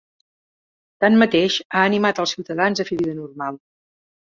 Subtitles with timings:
[1.05, 3.63] Tanmateix, ha animat els ciutadans a fer vida normal.